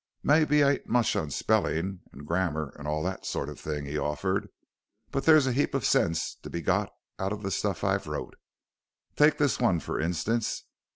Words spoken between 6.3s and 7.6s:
to be got out of the